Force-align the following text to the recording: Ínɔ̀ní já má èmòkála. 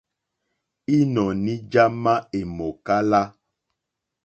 Ínɔ̀ní 0.97 1.53
já 1.71 1.83
má 2.03 2.13
èmòkála. 2.39 3.21